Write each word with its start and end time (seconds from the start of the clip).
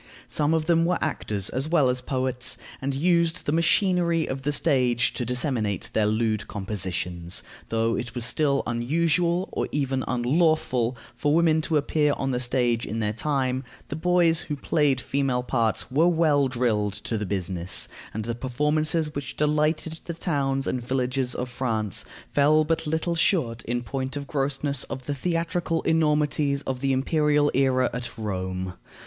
Some 0.27 0.55
of 0.55 0.65
them 0.65 0.83
were 0.83 0.97
actors 0.99 1.49
as 1.49 1.69
well 1.69 1.87
as 1.87 2.01
poets, 2.01 2.57
and 2.81 2.95
used 2.95 3.45
the 3.45 3.51
machinery 3.51 4.25
of 4.27 4.41
the 4.41 4.51
stage 4.51 5.13
to 5.13 5.23
disseminate 5.25 5.91
their 5.93 6.07
lewd 6.07 6.47
compositions. 6.47 7.43
Though 7.69 7.95
it 7.95 8.15
was 8.15 8.25
still 8.25 8.63
unusual, 8.65 9.47
or 9.51 9.69
even 9.71 10.03
unlawful, 10.07 10.97
for 11.15 11.35
women 11.35 11.61
to 11.61 11.77
appear 11.77 12.13
on 12.17 12.31
the 12.31 12.39
stage 12.39 12.83
in 12.83 12.97
their 12.97 13.13
time, 13.13 13.63
the 13.89 13.95
boys 13.95 14.39
who 14.39 14.55
played 14.55 14.99
female 14.99 15.43
parts 15.43 15.91
were 15.91 16.07
well 16.07 16.47
drilled 16.47 16.93
to 17.03 17.15
the 17.15 17.23
business, 17.27 17.87
and 18.11 18.25
the 18.25 18.33
performances 18.33 19.13
which 19.13 19.37
delighted 19.37 19.99
the 20.05 20.15
towns 20.15 20.65
and 20.65 20.81
villages 20.81 21.35
of 21.35 21.47
France 21.47 22.05
fell 22.31 22.63
but 22.63 22.87
little 22.87 23.13
short, 23.13 23.61
in 23.65 23.83
point 23.83 24.17
of 24.17 24.25
grossness, 24.25 24.83
of 24.85 25.05
the 25.05 25.13
theatrical 25.13 25.83
enormities 25.83 26.63
of 26.63 26.79
the 26.79 26.91
imperial 26.91 27.51
era 27.53 27.87
at 27.93 28.17
Rome. 28.17 28.73